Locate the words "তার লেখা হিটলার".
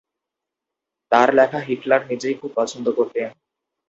1.11-2.01